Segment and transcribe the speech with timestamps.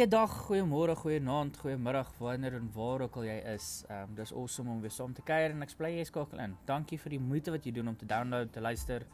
[0.00, 3.64] Goeiedag, goeiemôre, goeienaand, goeiemiddag, wanneer en waar ook al jy is.
[3.84, 6.54] Ehm um, dis awesome om weer saam te kuier en ek bly jy skakel in.
[6.64, 9.04] Dankie vir die moeite wat jy doen om te download, te luister,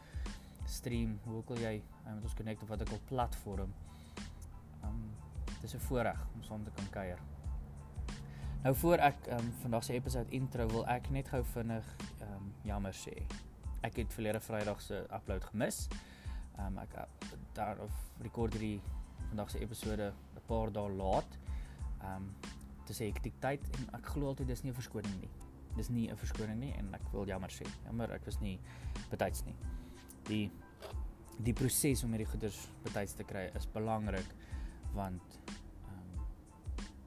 [0.70, 3.73] stream, hoe ook al jy um, met ons connect op wat ek al platform.
[4.84, 5.01] Ehm um,
[5.64, 7.18] dis 'n voorreg om saam te kan kuier.
[8.62, 12.30] Nou voor ek ehm um, vandag se episode intro wil ek net gou vinnig ehm
[12.37, 13.27] um, jammer sê.
[13.83, 15.89] Ek het verlede Vrydag se upload gemis.
[16.59, 16.95] Ehm um, ek
[17.55, 17.91] daar of
[18.23, 18.80] rekord hierdie
[19.28, 20.12] vandag se episode
[20.46, 21.38] paar dae laat.
[22.02, 22.30] Ehm um,
[22.86, 25.30] dis hektiek tyd en ek glo altyd dis nie 'n verskoning nie.
[25.77, 27.66] Dis nie 'n verskoning nie en ek wil jammer sê.
[27.84, 28.59] Jammer, ek was nie
[29.10, 29.56] betyds nie.
[30.24, 30.50] Die
[31.38, 34.30] die proses om hierdie goeders betyds te kry is belangrik
[34.95, 35.41] want
[35.88, 36.28] ehm um,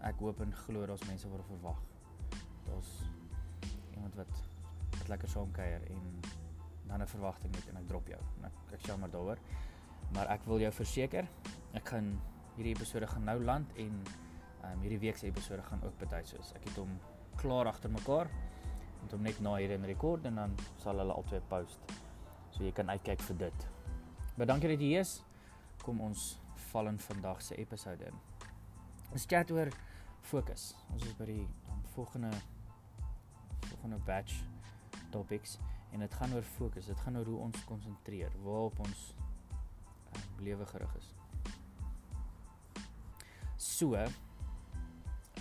[0.01, 1.79] ek hoop en glo daar's mense wat verwag.
[2.65, 2.91] Daar's
[3.95, 4.33] iemand wat
[4.97, 6.21] wat lekker saam kuier en
[6.87, 8.21] dan 'n verwagting het en ek drop jou.
[8.37, 9.37] En ek ek jammer daaroor.
[10.13, 11.27] Maar ek wil jou verseker,
[11.73, 12.21] ek gaan
[12.59, 13.93] hierdie episode gaan nou land en
[14.67, 16.51] um, hierdie week se episode gaan ook betyds soos.
[16.57, 16.91] Ek het hom
[17.39, 18.27] klaar agter mekaar
[18.99, 21.93] en hom net na hierdie in rekord en dan sal hulle albei post.
[22.51, 23.67] So jy kan uitkyk vir dit.
[24.35, 25.13] Maar dankie dat jy hier is.
[25.85, 26.33] Kom ons
[26.69, 28.19] val in vandag se episode in.
[29.15, 29.71] Ons chat oor
[30.27, 30.73] fokus.
[30.91, 32.33] Ons is by die um, volgende
[33.69, 34.35] volgende batch
[35.13, 35.55] topics
[35.93, 36.91] en dit gaan oor fokus.
[36.91, 41.18] Dit gaan oor hoe ons konsentreer, waarop ons um, lewe gerig is.
[43.79, 44.11] So, ehm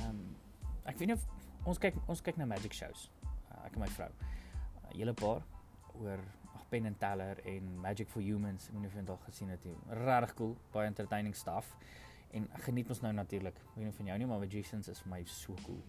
[0.06, 0.18] um,
[0.86, 1.24] ek weet nie of
[1.66, 3.08] ons kyk ons kyk na magic shows.
[3.50, 4.10] Uh, ek en my vrou.
[4.12, 5.40] 'n uh, Hele paar
[5.98, 6.22] oor
[6.54, 8.68] ag Penn and Teller en Magic for Humans.
[8.68, 9.74] Ek weet nie of jy dit al gesien het nie.
[9.90, 11.72] Regtig cool, baie entertaining stuff.
[12.30, 13.58] En ek geniet ons nou natuurlik.
[13.58, 15.82] Ek weet nie van jou nie, maar Magicians is vir my so cool.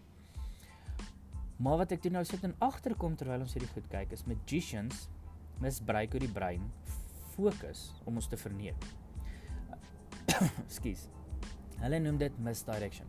[1.59, 5.05] Maar wat ek toe nou sit en agterkom terwyl ons hierdie goed kyk is Magicians
[5.61, 6.65] misbruik hoe die brein
[7.35, 8.89] fokus om ons te verneem.
[10.79, 11.09] Skus.
[11.79, 13.07] Hulle noem dit misdirection.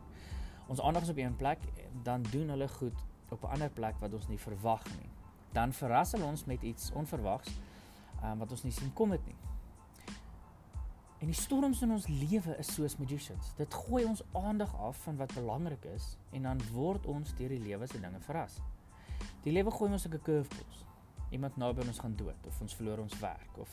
[0.71, 1.59] Ons aandag is op een plek,
[2.03, 2.99] dan doen hulle goed
[3.29, 5.11] op 'n ander plek wat ons nie verwag nie.
[5.53, 7.51] Dan verras hulle ons met iets onverwags
[8.25, 9.37] um, wat ons nie sien kom het nie.
[11.19, 13.53] En die storms in ons lewe is soos magicians.
[13.57, 17.61] Dit gooi ons aandag af van wat belangrik is en dan word ons deur die
[17.61, 18.57] lewe se dinge verras.
[19.43, 20.85] Die lewe gooi ons 'n curveballs.
[21.31, 23.71] Iemand naby ons gaan dood of ons verloor ons werk of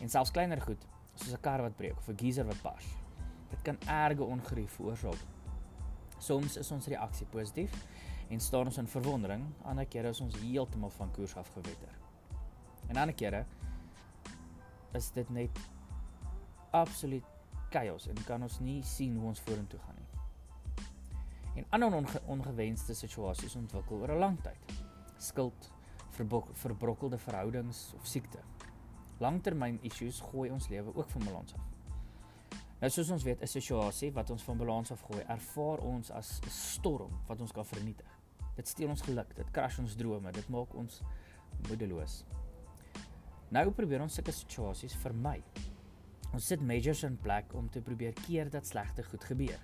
[0.00, 3.07] en selfs kleiner goed soos 'n kar wat breek of 'n geyser wat bars.
[3.50, 5.24] Dit kan erge ongerief veroorsaak.
[6.18, 7.74] Soms is ons reaksie positief
[8.28, 11.94] en staan ons in verwondering, ander kere is ons heeltemal van koers afgewetter.
[12.88, 13.44] En ander kere
[14.96, 15.60] is dit net
[16.70, 17.24] absoluut
[17.70, 20.06] chaos en kan ons nie sien hoe ons vorentoe gaan nie.
[21.58, 24.76] En ander onge ongewenste situasies ontwikkel oor 'n lang tyd.
[25.18, 25.72] Skuld,
[26.52, 28.38] verbrokkelde verhoudings of siekte.
[29.18, 31.77] Langtermyn issues gooi ons lewe ook van balans af.
[32.78, 36.50] Nou soos ons weet, 'n situasie wat ons van balans afgooi, ervaar ons as 'n
[36.50, 38.18] storm wat ons kan vernietig.
[38.54, 41.02] Dit steel ons geluk, dit crash ons drome, dit maak ons
[41.68, 42.24] moedeloos.
[43.50, 45.42] Nou probeer ons sulke situasies vermy.
[46.32, 49.58] Ons sit measures in plek om te probeer keer dat slegte goed gebeur.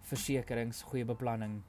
[0.00, 1.62] Versekerings, goeie beplanning.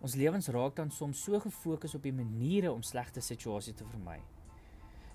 [0.00, 4.20] Ons lewens raak dan soms so gefokus op die maniere om slegte situasies te vermy.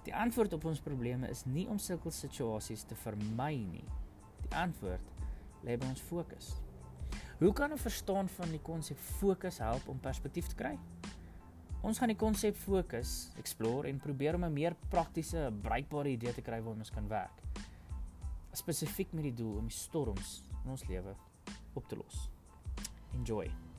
[0.08, 3.86] Die antwoord op ons probleme is nie om sulke situasies te vermy nie.
[4.52, 5.12] Antwoord
[5.64, 6.54] lê by ons fokus.
[7.40, 10.78] Hoe kan 'n verstaan van die konsep fokus help om perspektief te kry?
[11.82, 16.42] Ons gaan die konsep fokus explore en probeer om 'n meer praktiese, bruikbare idee te
[16.42, 17.42] kry waarmee ons kan werk.
[18.52, 21.16] Spesifiek met die doel om die storms in ons lewe
[21.74, 22.30] op te los.
[23.14, 23.71] Enjoy.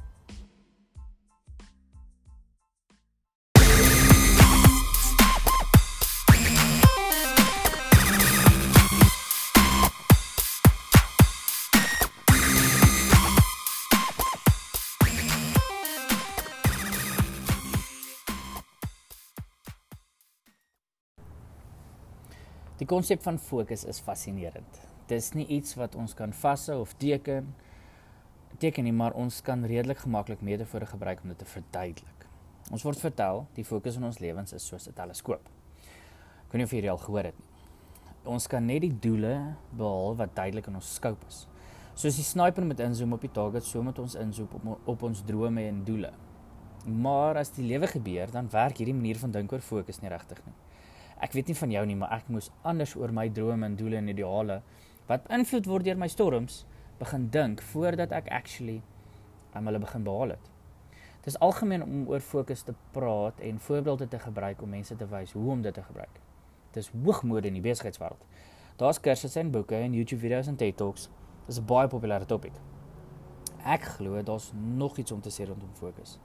[22.92, 24.80] Konsep van fokus is fascinerend.
[25.08, 27.54] Dit is nie iets wat ons kan vashou of teken
[28.60, 32.26] teken nie, maar ons kan redelik gemaklik metafore gebruik om dit te verduidelik.
[32.70, 35.48] Ons word vertel die fokus in ons lewens is soos 'n teleskoop.
[36.46, 37.50] Ek weet nie of jy al gehoor het nie.
[38.24, 41.48] Ons kan net die doele behaal wat duidelik in ons scope is.
[41.94, 45.22] Soos die sniper met inzoom op die target, so moet ons inzoom op, op ons
[45.22, 46.12] drome en doele.
[46.86, 50.38] Maar as die lewe gebeur, dan werk hierdie manier van dink oor fokus nie regtig
[50.46, 50.54] nie.
[51.22, 54.00] Ek weet nie van jou nie, maar ek moes anders oor my drome en doele
[54.00, 54.62] en ideale
[55.06, 56.64] wat beïnvloed word deur my storms
[56.98, 58.80] begin dink voordat ek actually
[59.52, 60.50] aan hulle begin behaal het.
[61.22, 65.06] Dit is algemeen om oor fokus te praat en voorbeelde te gebruik om mense te
[65.06, 66.18] wys hoe om dit te gebruik.
[66.72, 68.26] Dit is hoogmode in die besigheidswêreld.
[68.80, 71.08] Daar's kursusse en boeke en YouTube video's en TED Talks.
[71.46, 72.58] Dit is 'n baie populêre topik.
[73.64, 76.18] Ek glo daar's nog iets om te sê rondom fokus.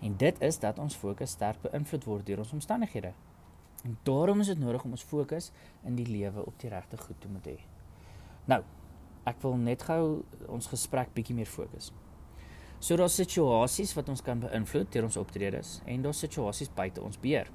[0.00, 3.12] En dit is dat ons fokus sterk beïnvloed word deur ons omstandighede.
[3.84, 5.50] En daarom is dit nodig om ons fokus
[5.84, 7.58] in die lewe op die regte goed te moet hê.
[8.48, 8.62] Nou,
[9.28, 11.90] ek wil net gou ons gesprek bietjie meer fokus.
[12.84, 17.20] So daar's situasies wat ons kan beïnvloed deur ons optredes en daar's situasies buite ons
[17.20, 17.48] beheer.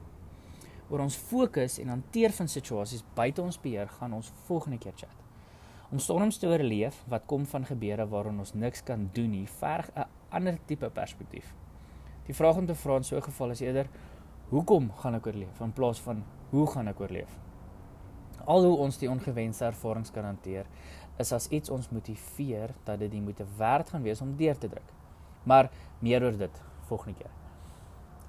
[0.89, 5.17] Oor ons fokus en hanteer van situasies buite ons beheer gaan ons volgende keer chat.
[5.89, 9.89] Om storms te oorleef wat kom van gebeure waaraan ons niks kan doen nie, verg
[9.95, 11.53] 'n ander tipe perspektief.
[12.25, 13.87] Die vraag om te vra in so 'n geval is eerder
[14.49, 17.33] hoekom gaan ek oorleef in plaas van hoe gaan ek oorleef?
[18.49, 20.65] Al hoe ons die ongewenste ervarings kan hanteer,
[21.21, 24.69] is as iets ons motiveer dat dit die moeite werd gaan wees om deur te
[24.71, 24.95] druk.
[25.45, 25.69] Maar
[26.01, 27.35] meer oor dit volgende keer.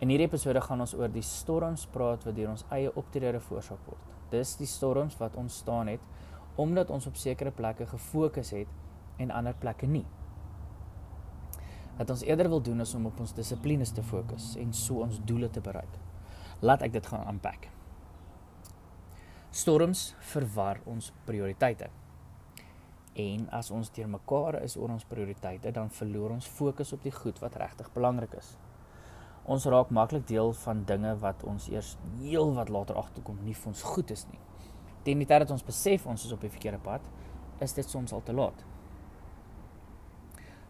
[0.00, 3.80] In hierdie episode gaan ons oor die storms praat wat deur ons eie optrede veroorsaak
[3.88, 4.12] word.
[4.32, 6.04] Dis die storms wat ontstaan het
[6.60, 10.04] omdat ons op sekere plekke gefokus het en ander plekke nie.
[11.96, 15.20] Wat ons eerder wil doen is om op ons dissiplines te fokus en so ons
[15.24, 16.09] doele te bereik.
[16.60, 17.70] Laat ek dit gaan aanpak.
[19.50, 21.88] Storms verwar ons prioriteite.
[23.18, 27.14] En as ons teer mekaar is oor ons prioriteite, dan verloor ons fokus op die
[27.14, 28.52] goed wat regtig belangrik is.
[29.50, 33.72] Ons raak maklik deel van dinge wat ons eers heel wat later agterkom nie vir
[33.72, 34.38] ons goed is nie.
[35.02, 37.00] Teen die tyd dat ons besef ons is op die verkeerde pad,
[37.64, 38.66] is dit soms al te laat.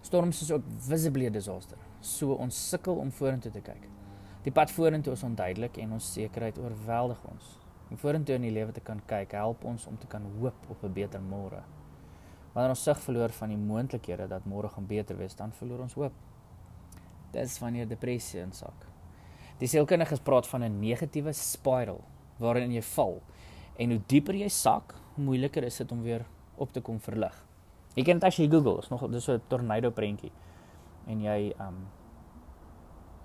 [0.06, 1.78] Storms is ook visibly 'n disaster.
[2.00, 3.99] So ons sukkel om vorentoe te kyk.
[4.44, 7.58] Die pad vorentoe is onduidelik en ons sekerheid oorweldig ons.
[7.90, 10.84] Om vorentoe in die lewe te kan kyk, help ons om te kan hoop op
[10.84, 11.62] 'n beter môre.
[12.52, 15.94] Wanneer ons sig verloor van die moontlikhede dat môre gaan beter wees, dan verloor ons
[15.94, 16.12] hoop.
[17.32, 18.86] Dis wanneer depressie insak.
[19.58, 22.00] Die sielkundiges praat van 'n negatiewe spiral
[22.38, 23.22] waarin jy val
[23.80, 26.26] En hoe dieper jy sak, hoe moeiliker is dit om weer
[26.60, 27.32] op te kom verlig.
[27.96, 30.32] Jy kan dit as jy Google, is nog dis so 'n tornado prentjie.
[31.06, 31.86] En jy um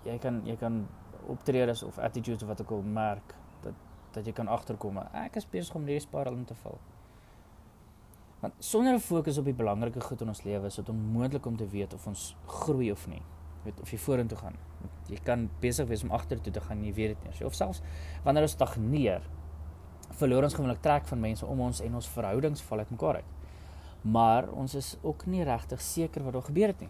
[0.06, 0.88] jy kan jy kan
[1.28, 3.74] optredes of attitudes of wat ek al merk dat
[4.16, 4.98] dat jy kan agterkom.
[5.12, 6.78] Ek is besig om hierdie spiral in te val.
[8.42, 11.58] Want sonder 'n fokus op die belangrike goed in ons lewe is dit onmoontlik om
[11.58, 13.22] te weet of ons groei of nie.
[13.64, 14.56] Weet of jy vorentoe gaan.
[15.08, 17.46] Jy kan besig wees om agtertoe te gaan, jy weet dit nie.
[17.46, 17.82] Of selfs
[18.24, 19.22] wanneer ons stagneer,
[20.12, 23.32] verloor ons gewoonlik trek van mense om ons en ons verhoudings val uit mekaar uit.
[24.02, 26.90] Maar ons is ook nie regtig seker wat daar gebeur het nie.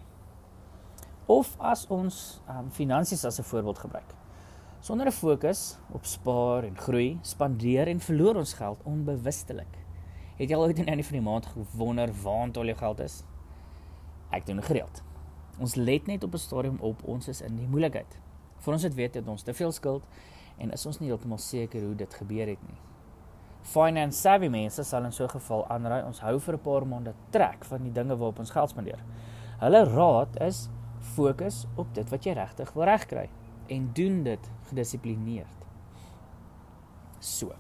[1.26, 4.25] Of as ons um, finansies as 'n voorbeeld gebruik.
[4.86, 9.78] Sonder 'n fokus op spaar en groei, spandeer en verloor ons geld onbewustelik.
[10.38, 13.24] Het jy al ooit in 'n van die maand gewonder waar al jou geld is?
[14.30, 15.04] Ek doen gereeld.
[15.60, 18.20] Ons let net op 'n stadium op ons is in die moeilikheid.
[18.58, 20.08] Vir ons het weet dat ons te veel skuld
[20.58, 22.78] en is ons nie heeltemal seker hoe dit gebeur het nie
[23.62, 27.14] finance savvy mense sal in so 'n geval aanraai ons hou vir 'n paar maande
[27.32, 29.04] trek van die dinge waarop ons geld spandeer.
[29.60, 33.30] Hulle raad is fokus op dit wat jy regtig wil regkry
[33.68, 35.66] en doen dit gedissiplineerd.
[37.20, 37.56] So.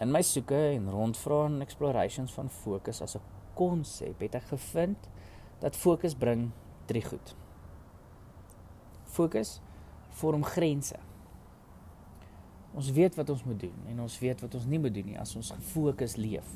[0.00, 3.22] In my soeke en rondvrae en explorations van fokus as 'n
[3.54, 5.08] konsep het ek gevind
[5.58, 6.50] dat fokus bring
[6.86, 7.34] drie goed.
[9.04, 9.60] Fokus
[10.08, 10.96] vorm grense.
[12.74, 15.18] Ons weet wat ons moet doen en ons weet wat ons nie moet doen nie
[15.18, 16.48] as ons gefokus leef.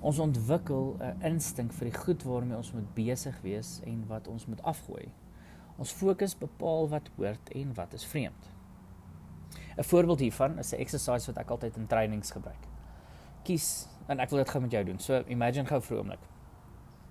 [0.00, 4.46] Ons ontwikkel 'n instink vir die goed waarmee ons moet besig wees en wat ons
[4.46, 5.08] moet afgooi.
[5.78, 8.50] Ons fokus bepaal wat hoort en wat is vreemd.
[9.78, 12.66] 'n Voorbeeld hiervan is 'n exercise wat ek altyd in trainings gebruik.
[13.42, 14.98] Kies en ek wil dit gou met jou doen.
[14.98, 16.24] So imagine gou vir 'n oomblik.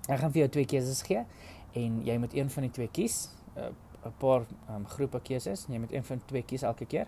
[0.09, 1.25] Ek gaan vir jou twee keuses gee
[1.73, 3.29] en jy moet een van die twee kies.
[3.55, 5.65] 'n paar um, groepe keuses.
[5.69, 7.07] Jy moet een van twee kies elke keer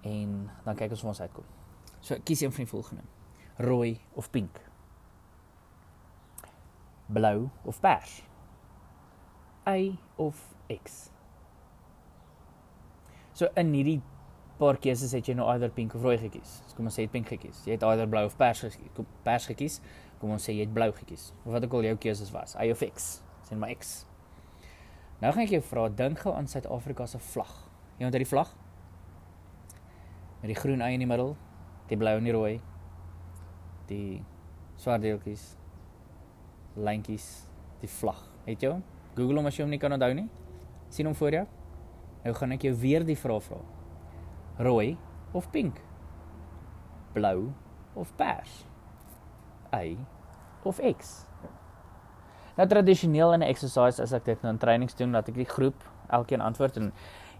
[0.00, 1.44] en dan kyk ons hoe ons uitkom.
[2.00, 3.02] So kies een van die volgende.
[3.56, 4.60] Rooi of pink?
[7.06, 8.22] Blou of pers?
[9.66, 10.40] Y of
[10.70, 11.10] X?
[13.34, 14.00] So in hierdie
[14.60, 16.60] paar keuses het jy nou either pink of rooi gekies.
[16.68, 17.64] So kom ons sê jy het pink gekies.
[17.66, 18.92] Jy het either blou of pers gekies.
[18.96, 19.80] Kom pers gekies.
[20.22, 21.32] Kom ons sê jy het blou gekies.
[21.42, 23.16] Of wat ook al jou keuses was, Y of X.
[23.48, 24.02] Sien maar X.
[25.20, 27.56] Nou gaan ek jou vra, dink gou aan Suid-Afrika se vlag.
[27.98, 28.54] Jy onthou die vlag?
[30.44, 31.30] met die groen ei in die middel,
[31.88, 32.56] die blou en die rooi,
[33.88, 34.18] die
[34.76, 35.54] swart deeltjies,
[36.76, 37.28] lyntjies,
[37.80, 38.18] die vlag.
[38.44, 38.82] Het jy hom?
[39.14, 40.28] Google hom as jy hom nie kan onthou nie.
[40.88, 41.46] sien hom voor jou.
[42.24, 43.58] Nou gaan ek jou weer die vraag vra.
[44.58, 44.96] Rooi
[45.34, 45.80] of pink?
[47.14, 47.52] Blou
[47.94, 48.64] of pers?
[49.72, 49.96] Y
[50.64, 51.26] of X?
[52.56, 55.44] Nou tradisioneel in 'n exercise as ek dit nou in trainings doen, laat ek die
[55.44, 56.92] groep elkeen antwoord en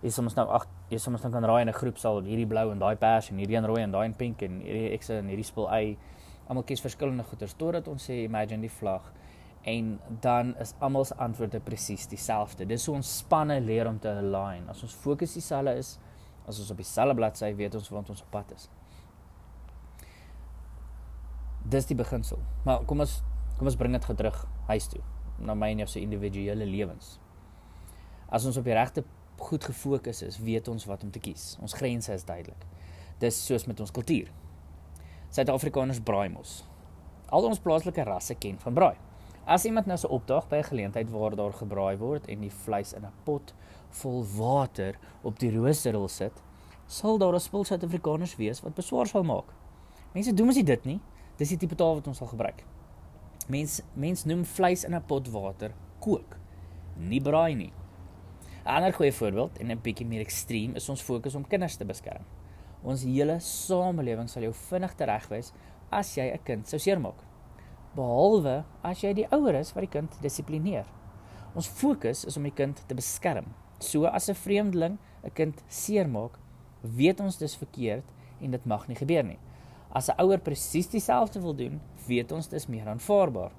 [0.03, 2.71] jy soms nou ag jy soms dan kan raai in 'n groep sal hierdie blou
[2.73, 5.29] en daai pers en hierdie een rooi en daai een pink en hierdie X en
[5.29, 5.97] hierdie spul Y
[6.49, 9.13] almal kies verskillende goeders totdat ons sê imagine die vlag
[9.65, 12.67] En dan is almal se antwoorde presies dieselfde.
[12.69, 14.69] Dis hoe ons spanne leer om te align.
[14.69, 15.95] As ons fokus dieselfde is,
[16.47, 18.69] as ons op dieselfde bladsy weet ons waar ons op pad is.
[21.65, 22.43] Dis die beginsel.
[22.65, 23.23] Maar kom ons
[23.55, 25.01] kom ons bring dit terug huis toe
[25.39, 27.19] na my en jou se individuele lewens.
[28.29, 29.05] As ons op die regte
[29.39, 31.55] goed gefokus is, weet ons wat om te kies.
[31.63, 32.67] Ons grense is duidelik.
[33.23, 34.31] Dis soos met ons kultuur.
[35.35, 36.63] Suid-Afrikaners braai mos.
[37.35, 38.97] Al ons plaaslike rasse ken van braai.
[39.45, 42.93] As iemand nou so opdaag by 'n geleentheid waar daar gebraai word en die vleis
[42.93, 43.55] in 'n pot
[43.91, 46.33] vol water op die roosterrol sit,
[46.87, 49.53] sal daar 'n spul Suid-Afrikaners wees wat beswaar sal maak.
[50.15, 51.01] Mense doen mos nie dit nie.
[51.37, 52.65] Dis die tipe taal wat ons sal gebruik.
[53.49, 56.39] Mens mens noem vleis in 'n pot water kook,
[56.97, 57.73] nie braai nie.
[58.65, 61.85] 'n Ander goeie voorbeeld en 'n bietjie meer ekstreem is ons fokus om kinders te
[61.85, 62.25] beskerm.
[62.83, 65.53] Ons hele samelewing sal jou vinnig teregwys
[65.91, 67.34] as jy 'n kind sou seermaak.
[67.95, 70.87] Behalwe as jy die ouer is wat die kind dissiplineer.
[71.55, 73.53] Ons fokus is om die kind te beskerm.
[73.79, 76.39] So as 'n vreemdeling 'n kind seermaak,
[76.83, 78.05] weet ons dis verkeerd
[78.41, 79.39] en dit mag nie gebeur nie.
[79.93, 83.53] As 'n ouer presies dieselfde wil doen, weet ons dis meer aanvaarbaar.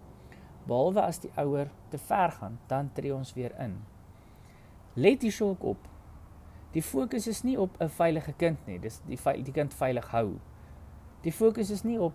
[0.67, 3.85] Behalwe as die ouer te ver gaan, dan tree ons weer in.
[4.95, 5.87] Let hierso ook op.
[6.71, 10.39] Die fokus is nie op 'n veilige kind nie, dis die die kind veilig hou.
[11.21, 12.13] Die fokus is nie op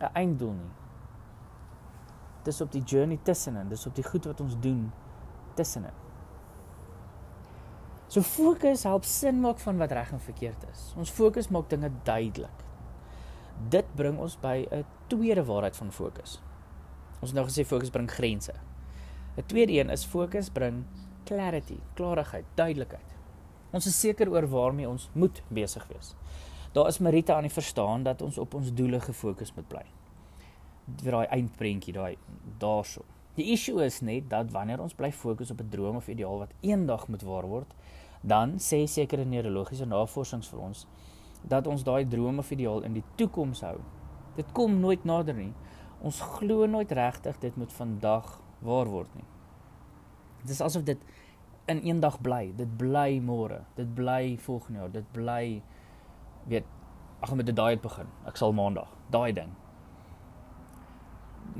[0.00, 0.85] 'n einddoel nie.
[2.46, 4.86] Dis op die journey tussenin, dis op die goed wat ons doen
[5.58, 5.94] tussenin.
[8.06, 10.92] So fokus help sin maak van wat reg en verkeerd is.
[10.96, 12.62] Ons fokus maak dinge duidelik.
[13.72, 16.40] Dit bring ons by 'n tweede waarheid van fokus.
[17.20, 18.52] Ons het nou gesê fokus bring grense.
[19.36, 20.84] 'n Tweede een is fokus bring
[21.24, 23.16] clarity, klarigheid, duidelikheid.
[23.72, 26.14] Ons is seker oor waarmee ons moet besig wees.
[26.72, 29.84] Daar is Marita aan die verstaan dat ons op ons doele gefokus moet bly.
[31.02, 32.16] Vir daai eindprentjie, daai
[32.58, 33.04] daarso.
[33.36, 36.54] Die issue is net dat wanneer ons bly fokus op 'n droom of ideaal wat
[36.60, 37.74] eendag moet waar word,
[38.22, 40.86] dan sê sekere neurologiese navorsings vir ons
[41.42, 43.78] dat ons daai droom of ideaal in die toekoms hou.
[44.36, 45.52] Dit kom nooit nader nie.
[46.00, 49.24] Ons glo nooit regtig dit moet vandag waar word nie.
[50.42, 50.98] Dit is asof dit
[51.66, 52.52] in een dag bly.
[52.56, 53.64] Dit bly môre.
[53.74, 54.92] Dit bly volgende jaar.
[54.92, 55.62] Dit bly
[56.46, 56.66] weet
[57.20, 58.06] ag met 'n diet begin.
[58.26, 58.88] Ek sal maandag.
[59.10, 59.65] Daai ding.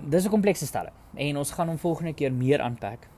[0.04, 3.08] Dis 'n komplekse stelling en ons gaan hom volgende keer meer aanpak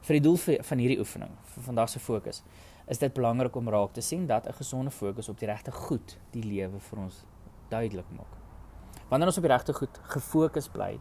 [0.00, 2.42] vir die doel van hierdie oefening vir vandag se fokus.
[2.86, 6.18] Is dit belangrik om raak te sien dat 'n gesonde fokus op die regte goed
[6.30, 7.24] die lewe vir ons
[7.68, 8.36] duidelik maak.
[9.08, 11.00] Wanneer ons op die regte goed gefokus bly,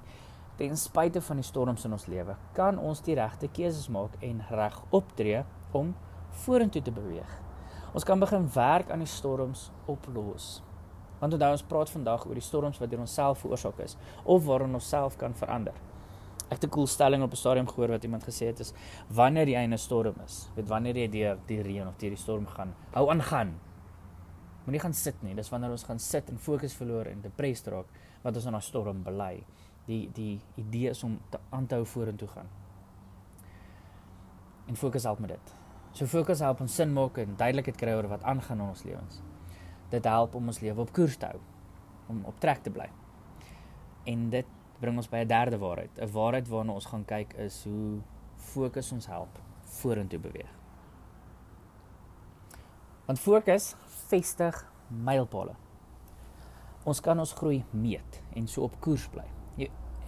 [0.55, 4.41] ten spyte van die storms in ons lewe, kan ons die regte keuses maak en
[4.49, 5.95] reg optree om
[6.29, 7.41] vorentoe te beweeg.
[7.93, 10.63] Ons kan begin werk aan die storms oplos.
[11.19, 14.73] Want onthou ons praat vandag oor die storms wat deur onsself veroorsaak is of waarin
[14.73, 15.73] ons self kan verander.
[16.49, 18.73] Ek het 'n cool stelling op 'n stadium gehoor wat iemand gesê het is
[19.07, 22.17] wanneer jy in 'n storm is, weet wanneer jy deur die reën of deur die
[22.17, 23.59] storm gaan, hou aan gaan.
[24.65, 25.35] Moenie gaan sit nie.
[25.35, 27.85] Dis wanneer ons gaan sit en fokus verloor en depressed raak
[28.23, 29.43] wat ons in 'n storm bely
[29.85, 32.49] die die idee is om te aanhou vorentoe gaan.
[34.67, 35.55] En fokus help met dit.
[35.91, 39.21] So fokus help ons sin maak en duidelikheid kry oor wat aangaan in ons lewens.
[39.89, 41.39] Dit help om ons lewe op koers te hou,
[42.07, 42.89] om op trek te bly.
[44.09, 44.45] En dit
[44.79, 45.99] bring ons by 'n derde waarheid.
[45.99, 47.99] 'n Waarheid waarna ons gaan kyk is hoe
[48.35, 50.53] fokus ons help vorentoe beweeg.
[53.05, 53.75] Want fokus
[54.07, 55.55] vestig mylpale.
[56.83, 59.25] Ons kan ons groei meet en so op koers bly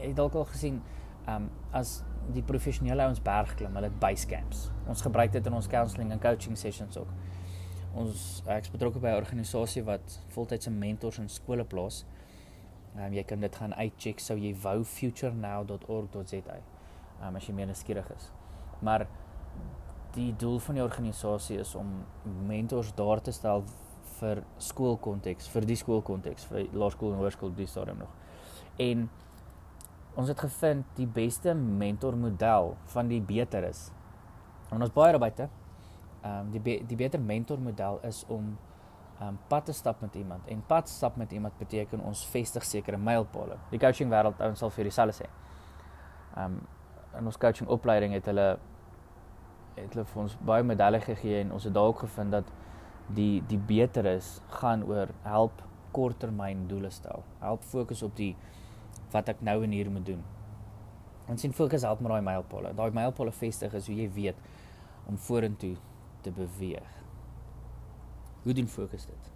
[0.01, 0.81] het dalk al gesien
[1.29, 2.01] um as
[2.33, 4.67] die professionele ouens bergklim, hulle het base camps.
[4.89, 7.09] Ons gebruik dit in ons counselling en coaching sessions ook.
[7.91, 12.05] Ons ek is betrokke by 'n organisasie wat voltydse mentors in skole plaas.
[12.95, 16.57] Um jy kan dit gaan uitcheck sou jy wou futurenow.org.za.
[17.21, 18.31] Um as jy meer nuuskierig is.
[18.81, 19.07] Maar
[20.13, 22.05] die doel van die organisasie is om
[22.47, 23.63] mentors daar te stel
[24.19, 28.09] vir skoolkonteks, vir die skoolkonteks, vir laerskool en hoërskool die stadium nog.
[28.77, 29.09] En
[30.15, 33.91] ons het gevind die beste mentormodel van die beter is.
[34.71, 35.60] En ons baie daarbuiten.
[36.21, 38.57] Ehm um, die be die beter mentormodel is om
[39.19, 42.65] ehm um, pad te stap met iemand en pad stap met iemand beteken ons vestig
[42.65, 43.57] sekere mylpale.
[43.69, 45.29] Die coaching wêreld ouens sal vir dieselfde sê.
[46.35, 46.61] Ehm um,
[47.17, 48.59] in ons coaching opleiding het hulle
[49.75, 52.53] het hulle vir ons baie medalje gegee en ons het dalk gevind dat
[53.17, 57.23] die die beter is gaan oor help korttermyn doele stel.
[57.39, 58.35] Help fokus op die
[59.11, 60.23] wat ek nou en hier moet doen.
[61.27, 62.73] Ons sien fokus help met daai mylpale.
[62.73, 64.37] Daai mylpale vestig is hoe jy weet
[65.09, 65.77] om vorentoe
[66.21, 66.97] te beweeg.
[68.43, 69.31] Hoe doen fokus dit?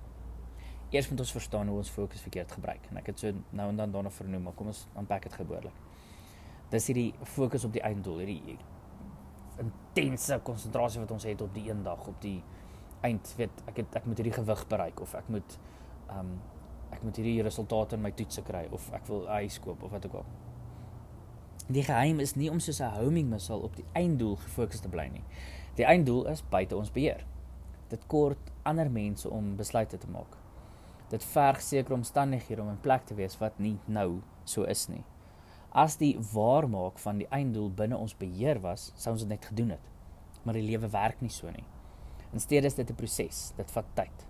[0.89, 3.75] Eers moet ons verstaan hoe ons fokus verkeerd gebruik en ek het so nou en
[3.75, 5.83] dan daarna vernoem, maar kom ons aanpak dit geboorlik.
[6.69, 8.57] Dis hierdie fokus op die einddoel, hierdie
[9.61, 12.39] intense konsentrasie wat ons het op die eendag op die
[13.05, 15.57] eind, weet ek het ek moet hierdie gewig bereik of ek moet
[16.09, 16.35] ehm um,
[16.95, 19.91] ek moet hierdie resultate in my toetse kry of ek wil 'n huis koop of
[19.91, 20.25] wat ook al.
[21.67, 25.07] Die geheim is nie om soos 'n homing missile op die einddoel gefokus te bly
[25.07, 25.23] nie.
[25.75, 27.25] Die einddoel is buite ons beheer.
[27.91, 30.37] Dit kort ander mense om besluite te maak.
[31.11, 35.03] Dit verg sekere omstandighede om in plek te wees wat nie nou so is nie.
[35.75, 39.75] As die waarmaak van die einddoel binne ons beheer was, sou ons dit net gedoen
[39.75, 39.91] het.
[40.45, 41.65] Maar die lewe werk nie so nie.
[42.31, 43.51] Insteede is dit 'n proses.
[43.57, 44.25] Dit vat tyd.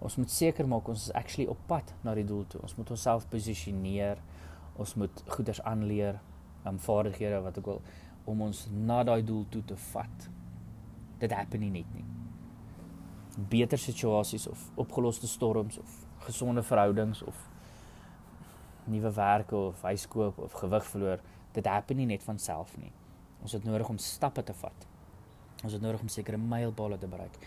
[0.00, 2.60] Ons moet seker maak ons is actually op pad na die doel toe.
[2.62, 4.18] Ons moet onsself posisioneer.
[4.76, 6.20] Ons moet goeders aanleer,
[6.64, 7.82] um, vaardighede wat ek wil
[8.24, 10.28] om ons na daai doel toe te vat.
[11.20, 12.04] Dit happen nie net nie.
[13.50, 15.96] Beter situasies of opgeloste storms of
[16.26, 17.48] gesonde verhoudings of
[18.90, 21.20] nuwe werke of huiskoop of gewig verloor,
[21.52, 22.92] dit happen nie net van self nie.
[23.42, 24.88] Ons het nodig om stappe te vat.
[25.64, 27.38] Ons het nodig om sekere mylpale te bereik.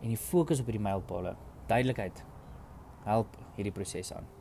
[0.00, 1.36] En die fokus op hierdie mylpale,
[1.68, 2.24] duidelikheid
[3.04, 4.39] help hierdie proses aan.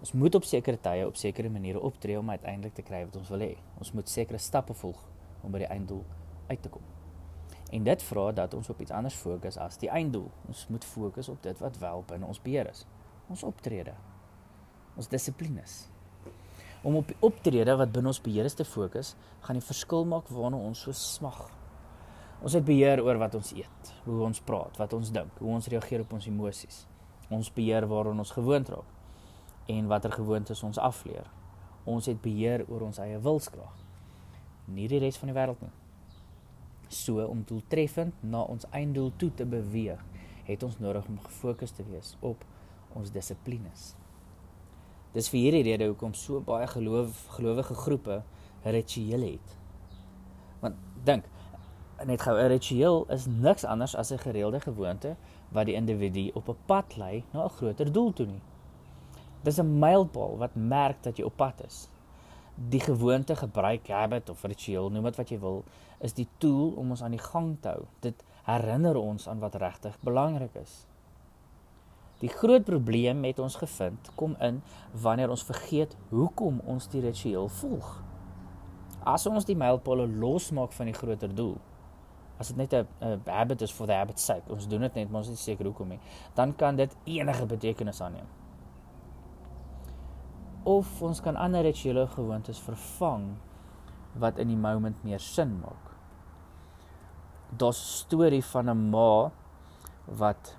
[0.00, 3.28] Ons moet op sekere tye op sekere maniere optree om uiteindelik te kry wat ons
[3.28, 3.50] wil hê.
[3.76, 5.00] Ons moet sekere stappe volg
[5.44, 6.00] om by die einddoel
[6.48, 6.84] uit te kom.
[7.70, 10.30] En dit vra dat ons op iets anders fokus as die einddoel.
[10.48, 12.86] Ons moet fokus op dit wat wel binne ons beheer is.
[13.28, 13.92] Ons optrede.
[14.96, 15.74] Ons dissiplines.
[16.80, 19.12] Om op die optrede wat binne ons beheer is te fokus,
[19.44, 21.42] gaan die verskil maak waarna ons so smag.
[22.40, 25.68] Ons het beheer oor wat ons eet, hoe ons praat, wat ons dink, hoe ons
[25.68, 26.86] reageer op ons emosies.
[27.28, 28.96] Ons beheer waaraan ons gewoond raak
[29.70, 31.28] en watter gewoontes ons afleer.
[31.84, 33.76] Ons het beheer oor ons eie wilskrag.
[34.70, 35.72] Nie die res van die wêreld nie.
[36.90, 40.02] So om doeltreffend na ons einddoel toe te beweeg,
[40.44, 42.44] het ons nodig om gefokus te wees op
[42.98, 43.92] ons dissiplines.
[45.14, 48.20] Dis vir hierdie rede hoekom so baie geloof gelowige groepe
[48.64, 49.56] rituele het.
[50.60, 51.24] Want dink,
[52.06, 55.16] net gou 'n ritueel is niks anders as 'n gereelde gewoonte
[55.48, 58.42] wat die individu op 'n pad lei na 'n groter doel toe nie.
[59.42, 61.88] Dis 'n mylpaal wat merk dat jy op pad is.
[62.54, 65.64] Die gewoonte gebruik, habit of ritueel, noem dit wat jy wil,
[65.98, 67.84] is die tool om ons aan die gang te hou.
[68.00, 70.86] Dit herinner ons aan wat regtig belangrik is.
[72.20, 74.60] Die groot probleem met ons gevind kom in
[74.92, 78.02] wanneer ons vergeet hoekom ons die ritueel volg.
[79.04, 81.56] As ons die mylpaale losmaak van die groter doel,
[82.40, 85.20] as dit net 'n habit is for the habit's sake, ons doen dit net maar
[85.20, 86.00] ons is seker hoekom nie,
[86.34, 88.39] dan kan dit enige betekenis aanneem.
[90.70, 93.30] Of ons kan ander rituele gewoontes vervang
[94.22, 95.90] wat in die moment meer sin maak.
[97.58, 99.30] Daar's 'n storie van 'n ma
[100.06, 100.56] wat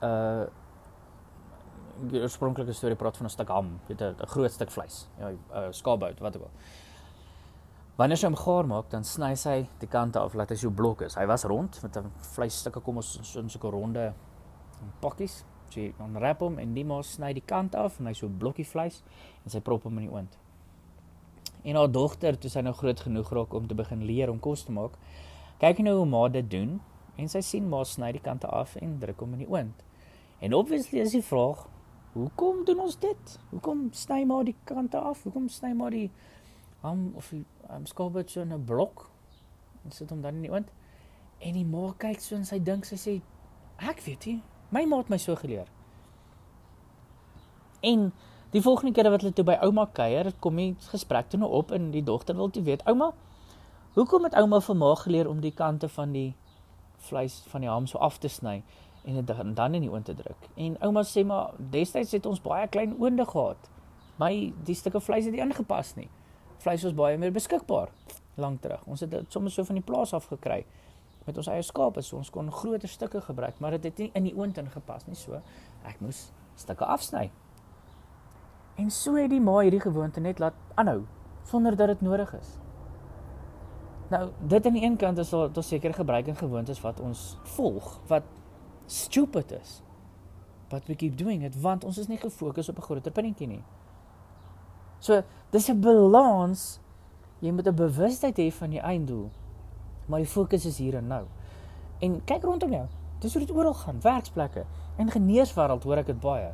[0.00, 0.46] 'n uh,
[2.10, 5.38] die oorspronklike storie praat van 'n stuk ham, weet 'n groot stuk vleis, ja, 'n
[5.54, 6.50] uh, skaapbout, wat ook al.
[7.96, 11.00] Wanneer sy hom gaar maak, dan sny sy die kante af laat hy so blok
[11.02, 11.16] is.
[11.18, 14.14] Hy was rond met 'n vleisstukke kom ons so in so 'n ronde
[15.00, 15.44] pakkies.
[15.72, 19.02] Sy onrap hom en die mos sny die kant af en hy so blokkie vleis
[19.44, 20.38] en sy prop hom in die oond.
[21.64, 24.64] En haar dogter, toe sy nou groot genoeg raak om te begin leer om kos
[24.64, 24.94] te maak,
[25.60, 26.78] kyk nou hoe ma dit doen
[27.18, 29.84] en sy sien ma sny die kante af en druk hom in die oond.
[30.40, 31.66] En obviously is die vraag,
[32.14, 33.38] hoekom doen ons dit?
[33.50, 35.24] Hoekom sny ma die kante af?
[35.26, 36.06] Hoekom sny ma die
[36.82, 39.10] ham of die um, skaapbout so in 'n blok
[39.84, 40.70] en sit hom dan in die oond.
[41.40, 43.20] En die ma kyk so en sy dink sy sê
[43.78, 44.42] ek weet nie,
[44.74, 45.66] my ma het my so geleer.
[47.80, 48.10] En
[48.50, 51.72] die volgende keer wat hulle toe by ouma kuier, kom die gesprek toe nou op
[51.72, 53.12] en die dogter wil toe weet, ouma,
[53.94, 56.34] hoekom het ouma vir ma geleer om die kante van die
[57.08, 58.62] vleis van die ham so af te sny
[59.04, 60.50] en dit dan in die oond te druk?
[60.56, 63.70] En ouma sê maar destyds het ons baie klein oonde gehad.
[64.18, 66.08] My die stukke vleis het nie ingepas nie
[66.62, 67.92] vleis was baie meer beskikbaar
[68.38, 68.82] lank terug.
[68.86, 70.62] Ons het dit sommer so van die plaas af gekry
[71.28, 74.28] met ons eie skape, so ons kon groter stukke gebruik, maar dit het nie in
[74.30, 75.42] die oond ingepas nie, so
[75.88, 77.28] ek moes stukke afsny.
[78.78, 81.02] En so het die ma hierdie gewoonte net laat aanhou
[81.48, 82.56] sonder dat dit nodig is.
[84.08, 87.98] Nou, dit aan die een kant is daar seker gebruik en gewoontes wat ons volg
[88.08, 88.24] wat
[88.86, 89.82] stupid is.
[90.68, 93.64] But we keep doing it want ons is nie gefokus op 'n groter puntjie nie.
[94.98, 96.80] So, dis 'n balans.
[97.40, 99.30] Jy moet 'n bewustheid hê van die einddoel.
[100.08, 101.24] Maar die fokus is hier en nou.
[102.04, 102.86] En kyk rondom jou.
[103.22, 104.64] Dis hoe dit oral gaan, werksplekke,
[105.02, 106.52] in geneeswêreld hoor ek dit baie.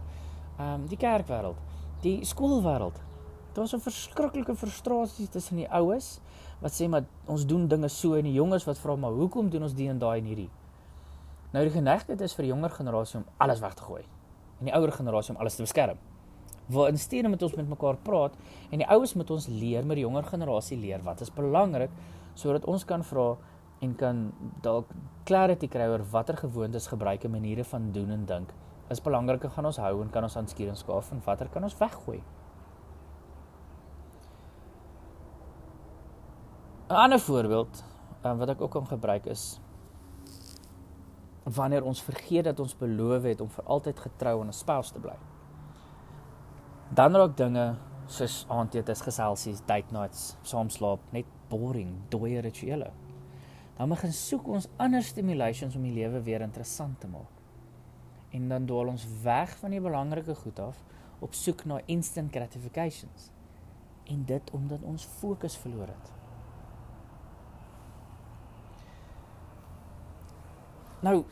[0.59, 1.59] Ehm um, die kerkwêreld,
[2.05, 3.01] die skoolwêreld.
[3.55, 6.21] Daar's 'n verskriklike frustrasie tussen die oues
[6.61, 9.63] wat sê maar ons doen dinge so en die jonges wat vra maar hoekom doen
[9.63, 10.51] ons die en daai en hierdie.
[11.53, 14.03] Nou die geneigtheid is vir die jonger generasie om alles weg te gooi
[14.61, 15.99] en die ouer generasie om alles te beskerm
[16.67, 18.37] Waarin stuur met ons met mekaar praat
[18.71, 21.93] en die oues moet ons leer met die jonger generasie leer wat is belangrik
[22.35, 23.37] sodat ons kan vra
[23.81, 24.91] en kan dalk
[25.25, 28.55] clarity kry oor watter gewoontes gebruik en maniere van doen en dink
[28.91, 32.21] is belangriker gaan ons hou en kan ons aanskuring skaaf en watter kan ons weggooi.
[36.91, 37.85] 'n Ander voorbeeld
[38.25, 39.61] um, wat ek ook kan gebruik is
[41.45, 45.01] wanneer ons vergeet dat ons beloof het om vir altyd getrou aan 'n spouse te
[45.01, 45.17] bly.
[46.95, 52.91] Dan raak dinge soos aandetes, geselsies, date nights, saam slaap net boring, dooie rituele.
[53.77, 57.31] Dan begin soek ons ander stimulations om die lewe weer interessant te maak.
[58.35, 60.83] En dan dwaal ons weg van die belangrike goed af
[61.23, 63.31] op soek na instant gratifications.
[64.11, 66.13] En dit omdat ons fokus verloor het.
[71.05, 71.25] Nou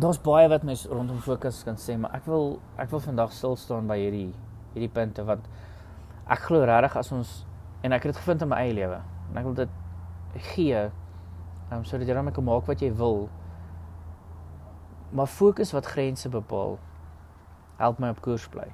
[0.00, 3.56] daar's baie wat mens rondom fokus kan sê, maar ek wil ek wil vandag stil
[3.60, 4.30] staan by hierdie
[4.72, 5.48] hierdie punte want
[6.30, 7.30] ek glo regtig as ons
[7.82, 9.76] en ek het dit gevind in my eie lewe en ek wil dit
[10.52, 10.84] gee
[11.70, 13.28] um, sodat jy dan kan maak wat jy wil.
[15.10, 16.78] Maar fokus wat grense bepaal
[17.80, 18.68] help my op koers bly.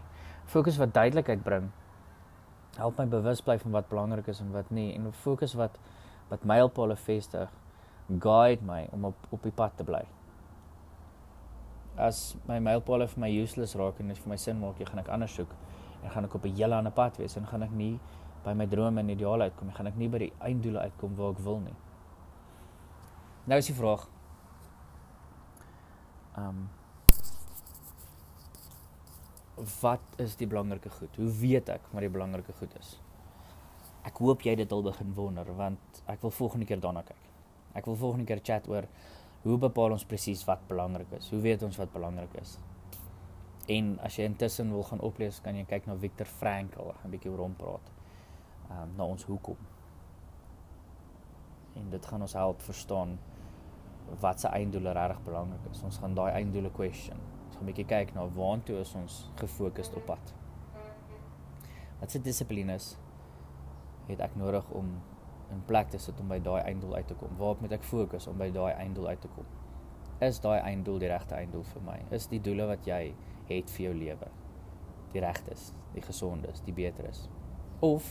[0.44, 1.70] Fokus wat duidelikheid bring
[2.76, 5.78] help my bewus bly van wat belangrik is en wat nie en fokus wat
[6.28, 7.52] wat mylpale vestig
[8.20, 10.02] guide my om op op die pad te bly.
[11.96, 15.00] As my mylpale vir my useless raak en dit vir my sin maak, ek gaan
[15.00, 15.52] ek anders soek
[16.06, 17.98] en gaan ek op 'n hele ander pad wees en gaan ek nie
[18.44, 21.32] by my drome en ideale uitkom nie, gaan ek nie by die einddoele uitkom waar
[21.34, 21.74] ek wil nie.
[23.46, 24.08] Nou is die vraag.
[26.36, 26.68] Ehm um,
[29.80, 31.16] wat is die belangrike goed?
[31.16, 33.00] Hoe weet ek wat die belangrike goed is?
[34.04, 37.30] Ek hoop jy dit al begin wonder want ek wil volgende keer daarna kyk.
[37.74, 38.84] Ek wil volgende keer chat oor
[39.42, 41.30] hoe bepaal ons presies wat belangrik is?
[41.30, 42.58] Hoe weet ons wat belangrik is?
[43.66, 47.31] En as jy intussen wil gaan oplees, kan jy kyk na Viktor Frankl, 'n bietjie
[47.31, 47.90] oor hom praat.
[48.70, 49.57] Ehm um, na ons hoekom.
[51.74, 53.18] En dit gaan ons help verstaan
[54.20, 55.83] wat se einddoele regtig belangrik is.
[55.83, 57.18] Ons gaan daai einddoele question.
[57.46, 60.35] Ons gaan 'n bietjie kyk na waartoe is ons gefokus op pad.
[62.00, 62.96] Wat se dissiplines
[64.07, 65.02] het ek nodig om
[65.50, 67.37] in plek te sit om by daai einddoel uit te kom?
[67.38, 69.44] Waarop moet ek fokus om by daai einddoel uit te kom?
[70.20, 71.98] Is daai einddoel die regte einddoel vir my?
[72.11, 73.14] Is die doele wat jy
[73.48, 74.28] het vir jou lewe
[75.12, 77.26] die regtes, die gesondes, die beteres?
[77.85, 78.04] Of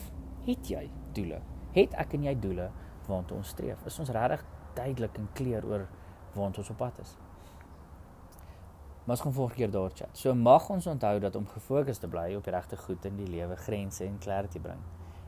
[0.45, 1.41] het jy doele?
[1.75, 2.69] Het ek en jy doele
[3.09, 3.83] waartoe ons streef?
[3.85, 4.45] Is ons regtig
[4.77, 5.87] duidelik en kleer oor
[6.33, 7.15] waartoe ons op pad is?
[9.05, 10.17] Maar ons gaan volgende keer daar chat.
[10.17, 13.29] So mag ons onthou dat om gefokus te bly op die regte goed in die
[13.29, 14.81] lewe grense en clarity bring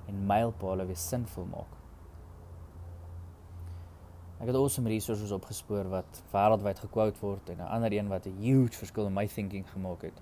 [0.08, 1.76] en mylpale weer sinvol maak.
[4.38, 8.38] Ek het awesome resources opgespoor wat wêreldwyd gekwout word en 'n ander een wat 'n
[8.38, 10.22] huge verskil in my thinking gemaak het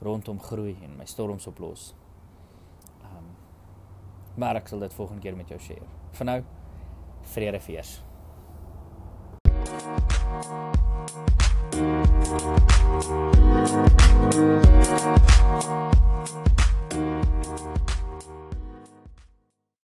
[0.00, 1.94] rondom groei en my storms oplos.
[3.02, 3.24] Ehm um,
[4.34, 5.88] maar ek sal dit volgende keer met jou share.
[6.12, 6.42] Vir nou
[7.22, 8.02] vrede vir eers.
[14.30, 14.62] Thank
[17.62, 17.77] you.